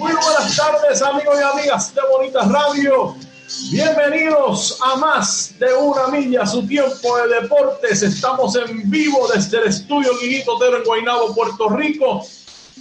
Muy 0.00 0.12
buenas 0.12 0.56
tardes 0.56 1.02
amigos 1.02 1.36
y 1.38 1.58
amigas 1.58 1.94
de 1.94 2.00
Bonita 2.10 2.40
Radio. 2.46 3.14
Bienvenidos 3.70 4.80
a 4.82 4.96
más 4.96 5.54
de 5.58 5.74
una 5.74 6.08
milla, 6.08 6.46
su 6.46 6.66
tiempo 6.66 7.18
de 7.18 7.42
deportes. 7.42 8.02
Estamos 8.02 8.56
en 8.56 8.90
vivo 8.90 9.28
desde 9.28 9.58
el 9.58 9.64
estudio 9.64 10.12
Guiguito 10.18 10.58
Tero 10.58 10.78
en 10.78 10.84
Guaynabo, 10.84 11.34
Puerto 11.34 11.68
Rico. 11.68 12.24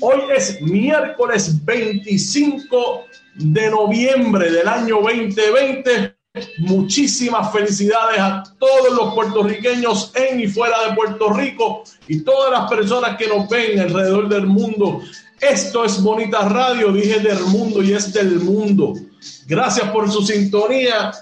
Hoy 0.00 0.20
es 0.36 0.62
miércoles 0.62 1.64
25 1.64 3.06
de 3.34 3.70
noviembre 3.70 4.52
del 4.52 4.68
año 4.68 5.00
2020. 5.02 6.14
Muchísimas 6.58 7.52
felicidades 7.52 8.20
a 8.20 8.44
todos 8.60 8.94
los 8.94 9.14
puertorriqueños 9.14 10.12
en 10.14 10.38
y 10.38 10.46
fuera 10.46 10.76
de 10.86 10.94
Puerto 10.94 11.32
Rico 11.32 11.82
y 12.06 12.20
todas 12.22 12.52
las 12.52 12.70
personas 12.70 13.16
que 13.16 13.26
nos 13.26 13.48
ven 13.48 13.80
alrededor 13.80 14.28
del 14.28 14.46
mundo. 14.46 15.02
Esto 15.40 15.84
es 15.84 16.02
Bonita 16.02 16.46
Radio, 16.48 16.92
dije 16.92 17.18
del 17.20 17.40
mundo 17.40 17.82
y 17.82 17.92
es 17.94 18.12
del 18.12 18.40
mundo. 18.40 18.94
Gracias 19.46 19.88
por 19.90 20.10
su 20.10 20.20
sintonía. 20.22 21.12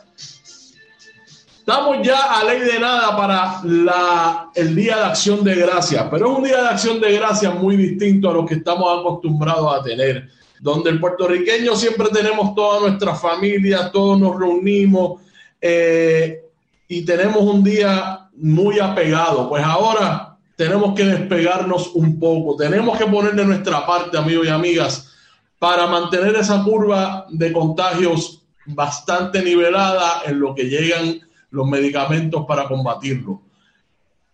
Estamos 1.58 1.98
ya 2.02 2.39
a 2.39 2.44
ley 2.44 2.61
de 2.61 2.80
nada 2.80 3.16
para 3.16 3.61
la, 3.62 4.50
el 4.55 4.74
Día 4.74 4.96
de 4.96 5.05
Acción 5.05 5.44
de 5.44 5.55
Gracias, 5.55 6.05
pero 6.11 6.33
es 6.33 6.39
un 6.39 6.44
Día 6.44 6.62
de 6.62 6.69
Acción 6.69 7.00
de 7.00 7.12
Gracias 7.12 7.55
muy 7.55 7.77
distinto 7.77 8.30
a 8.30 8.33
lo 8.34 8.44
que 8.44 8.55
estamos 8.55 8.98
acostumbrados 8.98 9.78
a 9.78 9.83
tener 9.84 10.28
donde 10.61 10.91
el 10.91 10.98
puertorriqueño 10.98 11.77
siempre 11.77 12.08
tenemos 12.12 12.55
toda 12.55 12.80
nuestra 12.80 13.14
familia, 13.14 13.91
todos 13.92 14.19
nos 14.19 14.36
reunimos 14.36 15.20
eh, 15.61 16.42
y 16.89 17.05
tenemos 17.05 17.42
un 17.42 17.62
día 17.62 18.28
muy 18.36 18.80
apegado. 18.80 19.48
Pues 19.48 19.62
ahora 19.62 20.38
tenemos 20.59 20.97
que 20.97 21.05
despegarnos 21.05 21.92
un 21.95 22.19
poco, 22.19 22.56
tenemos 22.56 22.98
que 22.98 23.06
poner 23.06 23.33
de 23.37 23.45
nuestra 23.45 23.87
parte, 23.87 24.19
amigos 24.19 24.45
y 24.45 24.51
amigas, 24.51 25.14
para 25.56 25.87
mantener 25.87 26.34
esa 26.34 26.64
curva 26.64 27.27
de 27.31 27.53
contagios 27.53 28.42
bastante 28.67 29.41
nivelada 29.41 30.23
en 30.27 30.41
lo 30.41 30.56
que 30.56 30.64
llegan 30.64 31.20
los 31.51 31.64
medicamentos 31.69 32.45
para 32.45 32.64
combatirlo. 32.64 33.41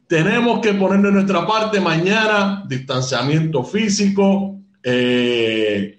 Tenemos 0.07 0.61
que 0.61 0.73
poner 0.73 1.03
de 1.03 1.13
nuestra 1.13 1.47
parte 1.47 1.79
mañana 1.79 2.65
distanciamiento 2.67 3.63
físico, 3.63 4.57
eh, 4.83 5.99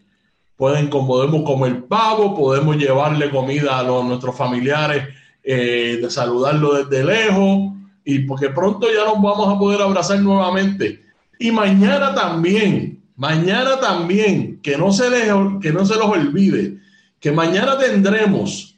pueden, 0.58 0.90
podemos 0.90 1.44
comer 1.44 1.86
pavo, 1.86 2.36
podemos 2.36 2.78
llevarle 2.78 3.30
comida 3.30 3.78
a 3.78 3.84
nuestros 3.84 4.36
familiares, 4.36 5.04
eh, 5.44 6.00
de 6.02 6.10
saludarlo 6.10 6.84
desde 6.84 7.06
lejos, 7.06 7.75
y 8.06 8.20
porque 8.20 8.50
pronto 8.50 8.88
ya 8.88 9.04
nos 9.04 9.22
vamos 9.22 9.54
a 9.54 9.58
poder 9.58 9.82
abrazar 9.82 10.20
nuevamente. 10.20 11.04
Y 11.40 11.52
mañana 11.52 12.14
también, 12.14 13.04
mañana 13.18 13.80
también, 13.80 14.60
que 14.62 14.78
no 14.78 14.92
se, 14.94 15.10
les, 15.10 15.26
que 15.60 15.74
no 15.74 15.86
se 15.86 15.96
los 15.96 16.06
olvide, 16.06 16.78
que 17.20 17.32
mañana 17.32 17.78
tendremos 17.78 18.76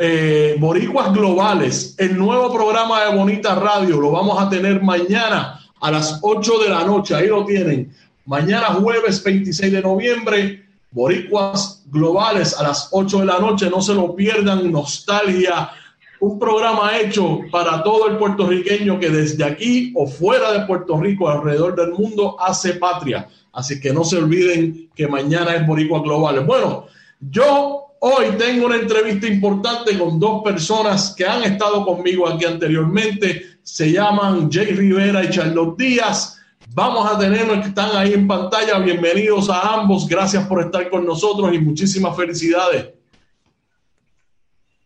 eh, 0.00 0.56
Boricuas 0.58 1.12
Globales, 1.12 1.94
el 1.98 2.18
nuevo 2.18 2.52
programa 2.52 3.04
de 3.04 3.16
Bonita 3.16 3.54
Radio, 3.54 4.00
lo 4.00 4.10
vamos 4.10 4.40
a 4.40 4.48
tener 4.48 4.82
mañana 4.82 5.60
a 5.80 5.90
las 5.90 6.18
8 6.22 6.58
de 6.60 6.68
la 6.70 6.84
noche, 6.84 7.14
ahí 7.14 7.28
lo 7.28 7.44
tienen. 7.44 7.94
Mañana 8.24 8.68
jueves 8.68 9.22
26 9.22 9.72
de 9.72 9.82
noviembre, 9.82 10.64
Boricuas 10.90 11.82
Globales 11.90 12.58
a 12.58 12.62
las 12.62 12.88
8 12.90 13.20
de 13.20 13.26
la 13.26 13.38
noche, 13.38 13.68
no 13.68 13.82
se 13.82 13.94
lo 13.94 14.16
pierdan, 14.16 14.72
nostalgia, 14.72 15.70
un 16.24 16.38
programa 16.38 16.98
hecho 16.98 17.40
para 17.50 17.82
todo 17.82 18.08
el 18.08 18.16
puertorriqueño 18.16 18.98
que 18.98 19.10
desde 19.10 19.44
aquí 19.44 19.92
o 19.94 20.06
fuera 20.06 20.52
de 20.52 20.66
Puerto 20.66 20.98
Rico, 20.98 21.28
alrededor 21.28 21.76
del 21.76 21.92
mundo, 21.92 22.36
hace 22.40 22.74
patria. 22.74 23.28
Así 23.52 23.78
que 23.78 23.92
no 23.92 24.04
se 24.04 24.16
olviden 24.16 24.88
que 24.94 25.06
mañana 25.06 25.54
es 25.54 25.66
Boricuas 25.66 26.02
Globales. 26.02 26.46
Bueno, 26.46 26.86
yo 27.20 27.88
hoy 28.00 28.26
tengo 28.38 28.66
una 28.66 28.76
entrevista 28.76 29.26
importante 29.26 29.98
con 29.98 30.18
dos 30.18 30.42
personas 30.42 31.14
que 31.14 31.26
han 31.26 31.44
estado 31.44 31.84
conmigo 31.84 32.26
aquí 32.26 32.46
anteriormente. 32.46 33.58
Se 33.62 33.92
llaman 33.92 34.50
Jay 34.50 34.72
Rivera 34.72 35.22
y 35.24 35.30
Charlotte 35.30 35.76
Díaz. 35.76 36.40
Vamos 36.72 37.06
a 37.10 37.18
tener 37.18 37.46
los 37.46 37.58
que 37.58 37.68
están 37.68 37.94
ahí 37.94 38.14
en 38.14 38.26
pantalla. 38.26 38.78
Bienvenidos 38.78 39.50
a 39.50 39.74
ambos. 39.74 40.08
Gracias 40.08 40.46
por 40.46 40.62
estar 40.62 40.88
con 40.88 41.04
nosotros 41.04 41.52
y 41.52 41.58
muchísimas 41.58 42.16
felicidades. 42.16 42.86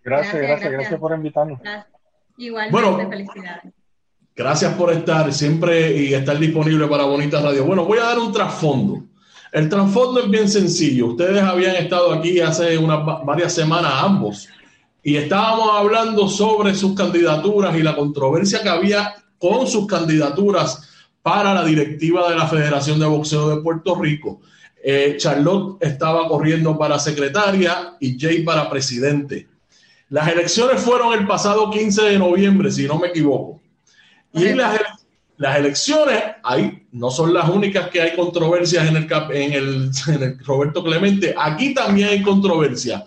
Gracias, 0.09 0.43
gracias, 0.43 0.73
gracias, 0.73 1.01
por 1.01 1.15
invitarnos. 1.15 1.61
Igual, 2.37 2.71
bueno, 2.71 3.09
felicidades. 3.09 3.73
Gracias 4.35 4.73
por 4.75 4.93
estar 4.93 5.33
siempre 5.33 5.97
y 5.97 6.15
estar 6.15 6.39
disponible 6.39 6.87
para 6.87 7.05
Bonita 7.05 7.41
Radio. 7.41 7.65
Bueno, 7.65 7.85
voy 7.85 7.99
a 7.99 8.05
dar 8.05 8.19
un 8.19 8.33
trasfondo. 8.33 9.05
El 9.51 9.69
trasfondo 9.69 10.21
es 10.21 10.31
bien 10.31 10.49
sencillo. 10.49 11.09
Ustedes 11.09 11.43
habían 11.43 11.75
estado 11.75 12.13
aquí 12.13 12.41
hace 12.41 12.79
unas 12.79 13.05
varias 13.25 13.53
semanas 13.53 13.93
ambos 13.97 14.49
y 15.03 15.17
estábamos 15.17 15.71
hablando 15.73 16.29
sobre 16.29 16.75
sus 16.75 16.95
candidaturas 16.95 17.75
y 17.77 17.83
la 17.83 17.97
controversia 17.97 18.63
que 18.63 18.69
había 18.69 19.15
con 19.39 19.67
sus 19.67 19.87
candidaturas 19.87 20.89
para 21.23 21.55
la 21.55 21.65
directiva 21.65 22.31
de 22.31 22.37
la 22.37 22.47
Federación 22.47 23.01
de 23.01 23.07
Boxeo 23.07 23.49
de 23.49 23.63
Puerto 23.63 23.95
Rico. 23.97 24.41
Eh, 24.83 25.17
Charlotte 25.19 25.83
estaba 25.83 26.29
corriendo 26.29 26.79
para 26.79 26.99
secretaria 26.99 27.97
y 28.01 28.19
Jay 28.19 28.43
para 28.43 28.71
presidente. 28.71 29.49
Las 30.11 30.29
elecciones 30.29 30.81
fueron 30.81 31.13
el 31.13 31.27
pasado 31.27 31.71
15 31.71 32.03
de 32.03 32.19
noviembre, 32.19 32.71
si 32.71 32.87
no 32.87 32.99
me 32.99 33.09
equivoco. 33.09 33.61
Y 34.33 34.53
las, 34.55 34.81
las, 35.37 35.57
elecciones, 35.59 36.23
ahí 36.43 36.87
no 36.93 37.11
son 37.11 37.35
las 37.35 37.49
únicas 37.49 37.89
que 37.91 38.01
hay 38.01 38.17
controversias 38.17 38.87
en 38.87 38.97
el, 38.97 39.09
en 39.33 39.53
el, 39.53 39.91
en 40.09 40.23
el 40.23 40.39
Roberto 40.45 40.83
Clemente. 40.83 41.35
Aquí 41.37 41.75
también 41.75 42.09
hay 42.09 42.23
controversia. 42.23 43.05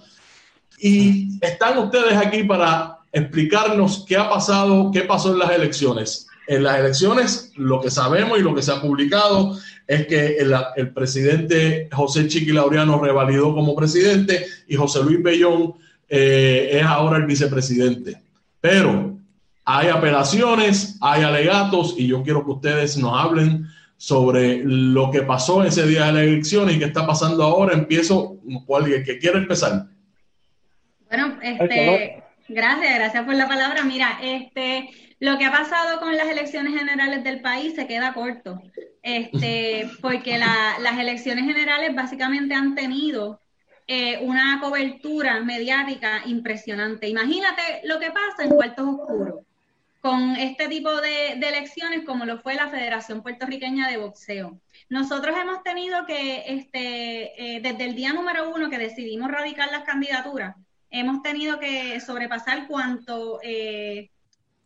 Y 0.80 1.38
están 1.42 1.78
ustedes 1.78 2.16
aquí 2.16 2.44
para 2.44 3.00
explicarnos 3.12 4.06
qué 4.08 4.18
ha 4.18 4.30
pasado, 4.30 4.92
qué 4.92 5.02
pasó 5.02 5.34
en 5.34 5.40
las 5.40 5.52
elecciones 5.52 6.28
en 6.52 6.64
las 6.64 6.80
elecciones, 6.80 7.52
lo 7.56 7.80
que 7.80 7.90
sabemos 7.90 8.38
y 8.38 8.42
lo 8.42 8.54
que 8.54 8.62
se 8.62 8.72
ha 8.72 8.82
publicado 8.82 9.58
es 9.88 10.06
que 10.08 10.38
el, 10.38 10.54
el 10.76 10.90
presidente 10.92 11.88
José 11.92 12.28
Chiqui 12.28 12.52
Laureano 12.52 13.00
revalidó 13.00 13.54
como 13.54 13.74
presidente 13.74 14.46
y 14.68 14.76
José 14.76 15.02
Luis 15.02 15.24
Bellón 15.24 15.76
eh, 16.14 16.80
es 16.80 16.84
ahora 16.86 17.18
el 17.18 17.26
vicepresidente. 17.26 18.22
Pero 18.60 19.18
hay 19.64 19.88
apelaciones, 19.88 20.98
hay 21.00 21.24
alegatos 21.24 21.96
y 21.98 22.08
yo 22.08 22.22
quiero 22.22 22.44
que 22.44 22.52
ustedes 22.52 22.98
nos 22.98 23.18
hablen 23.18 23.66
sobre 23.96 24.62
lo 24.66 25.10
que 25.10 25.22
pasó 25.22 25.64
ese 25.64 25.88
día 25.88 26.08
de 26.08 26.12
la 26.12 26.24
elección 26.24 26.70
y 26.70 26.78
qué 26.78 26.86
está 26.86 27.08
pasando 27.08 27.44
ahora. 27.44 27.74
Empiezo, 27.74 28.36
¿cuál 28.66 28.86
que 29.06 29.20
quiere 29.20 29.38
empezar? 29.38 29.86
Bueno, 31.08 31.38
este, 31.42 32.22
gracias, 32.50 32.96
gracias 32.96 33.24
por 33.24 33.36
la 33.36 33.48
palabra. 33.48 33.84
Mira, 33.86 34.20
este, 34.22 34.90
lo 35.20 35.38
que 35.38 35.46
ha 35.46 35.52
pasado 35.52 36.02
con 36.02 36.18
las 36.18 36.28
elecciones 36.28 36.78
generales 36.78 37.24
del 37.24 37.40
país 37.40 37.76
se 37.76 37.88
queda 37.88 38.14
corto, 38.14 38.62
este, 39.02 39.90
porque 40.02 40.38
las 40.38 41.00
elecciones 41.00 41.46
generales 41.46 41.96
básicamente 41.96 42.54
han 42.54 42.76
tenido 42.76 43.40
eh, 43.88 44.20
una 44.22 44.60
cobertura 44.62 45.40
mediática 45.42 46.22
impresionante. 46.26 47.08
Imagínate 47.08 47.82
lo 47.84 48.00
que 48.00 48.12
pasa 48.12 48.44
en 48.44 48.50
cuartos 48.50 48.88
oscuros 48.88 49.46
con 50.02 50.36
este 50.36 50.68
tipo 50.68 51.00
de, 51.00 51.34
elecciones 51.34 52.04
como 52.06 52.26
lo 52.26 52.40
fue 52.40 52.56
la 52.56 52.70
Federación 52.70 53.22
Puertorriqueña 53.22 53.88
de 53.88 53.98
Boxeo. 53.98 54.60
Nosotros 54.90 55.38
hemos 55.38 55.62
tenido 55.64 56.06
que, 56.08 56.44
este, 56.48 57.56
eh, 57.56 57.62
desde 57.62 57.86
el 57.86 57.96
día 57.96 58.12
número 58.12 58.50
uno 58.54 58.70
que 58.70 58.80
decidimos 58.80 59.30
radicar 59.30 59.72
las 59.72 59.84
candidaturas, 59.84 60.56
hemos 60.90 61.22
tenido 61.22 61.60
que 61.60 62.00
sobrepasar 62.00 62.68
cuanto 62.68 63.40
eh, 63.44 64.10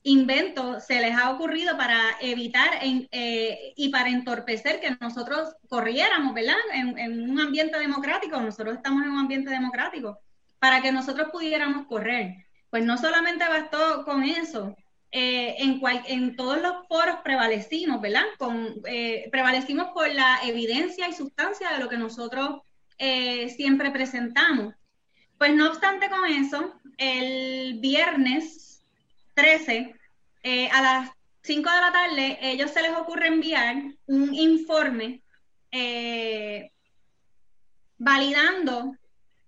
invento 0.06 0.80
se 0.80 1.02
les 1.02 1.18
ha 1.18 1.32
ocurrido 1.32 1.76
para 1.78 2.00
evitar 2.22 2.70
eh, 2.82 3.74
y 3.76 3.90
para 3.90 4.10
entorpecer 4.10 4.80
que 4.80 4.96
nosotros 5.02 5.56
corriéramos, 5.68 6.36
¿verdad? 6.36 6.56
En, 6.74 7.30
un 7.30 7.40
ambiente 7.40 7.80
democrático, 7.80 8.40
nosotros 8.40 8.76
estamos 8.76 9.04
en 9.04 9.10
un 9.10 9.18
ambiente 9.18 9.50
democrático, 9.50 10.20
para 10.60 10.82
que 10.82 10.92
nosotros 10.92 11.30
pudiéramos 11.32 11.88
correr. 11.88 12.46
Pues 12.70 12.86
no 12.86 13.00
solamente 13.00 13.48
bastó 13.48 14.06
con 14.06 14.24
eso, 14.24 14.76
eh, 15.12 15.56
en, 15.58 15.82
en 16.06 16.36
todos 16.36 16.62
los 16.62 16.88
foros 16.88 17.18
prevalecimos, 17.24 18.00
¿verdad? 18.00 18.26
Con, 18.38 18.76
eh, 18.86 19.28
prevalecimos 19.32 19.88
por 19.88 20.08
la 20.14 20.40
evidencia 20.44 21.10
y 21.10 21.14
sustancia 21.14 21.72
de 21.72 21.80
lo 21.80 21.90
que 21.90 21.98
nosotros 21.98 22.62
siempre 22.98 23.90
presentamos. 23.90 24.76
Pues 25.38 25.54
no 25.54 25.68
obstante 25.68 26.10
con 26.10 26.26
eso, 26.26 26.80
el 26.98 27.80
viernes 27.80 28.65
13, 29.36 29.96
eh, 30.44 30.70
a 30.70 30.82
las 30.82 31.12
5 31.44 31.70
de 31.70 31.82
la 31.82 31.92
tarde, 31.92 32.40
ellos 32.42 32.72
se 32.72 32.82
les 32.82 32.96
ocurre 32.96 33.28
enviar 33.28 33.76
un 34.08 34.34
informe 34.34 35.22
eh, 35.72 36.72
validando 37.98 38.96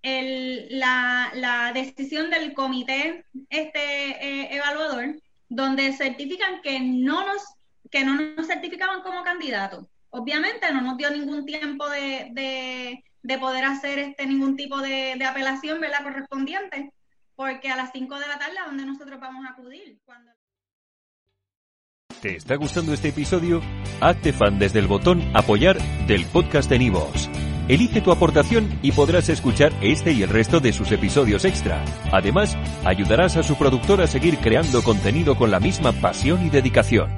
la, 0.03 1.71
decisión 1.73 2.29
del 2.29 2.53
comité 2.53 3.25
este, 3.49 3.79
eh, 3.79 4.55
evaluador, 4.55 5.19
donde 5.49 5.93
certifican 5.93 6.61
que 6.61 6.79
no 6.79 7.25
nos, 7.25 7.43
que 7.91 8.03
no 8.03 8.15
nos 8.15 8.47
certificaban 8.47 9.01
como 9.01 9.23
candidatos. 9.23 9.85
Obviamente 10.09 10.71
no 10.71 10.81
nos 10.81 10.97
dio 10.97 11.09
ningún 11.09 11.45
tiempo 11.45 11.89
de, 11.89 13.03
poder 13.39 13.65
hacer 13.65 13.99
este 13.99 14.25
ningún 14.25 14.55
tipo 14.55 14.79
de, 14.79 15.21
apelación 15.25 15.81
¿verdad? 15.81 16.03
correspondiente, 16.03 16.91
porque 17.37 17.69
a 17.69 17.77
las 17.77 17.91
5 17.93 18.19
de 18.19 18.27
la 18.27 18.37
tarde 18.37 18.55
donde 18.65 18.85
nosotros 18.85 19.19
vamos 19.21 19.45
a 19.45 19.51
acudir. 19.51 20.01
Cuando... 20.03 20.31
¿Te 22.19 22.35
está 22.35 22.55
gustando 22.55 22.93
este 22.93 23.09
episodio? 23.09 23.61
Hazte 24.01 24.33
fan 24.33 24.59
desde 24.59 24.79
el 24.79 24.87
botón 24.87 25.21
apoyar 25.35 25.77
del 26.07 26.25
podcast 26.25 26.69
de 26.69 26.79
Nivos. 26.79 27.29
Elige 27.67 28.01
tu 28.01 28.11
aportación 28.11 28.79
y 28.81 28.91
podrás 28.91 29.29
escuchar 29.29 29.71
este 29.81 30.13
y 30.13 30.23
el 30.23 30.29
resto 30.29 30.59
de 30.59 30.73
sus 30.73 30.91
episodios 30.91 31.45
extra. 31.45 31.83
Además, 32.11 32.57
ayudarás 32.83 33.37
a 33.37 33.43
su 33.43 33.55
productor 33.55 34.01
a 34.01 34.07
seguir 34.07 34.39
creando 34.39 34.81
contenido 34.81 35.37
con 35.37 35.51
la 35.51 35.59
misma 35.59 35.91
pasión 35.91 36.45
y 36.45 36.49
dedicación. 36.49 37.16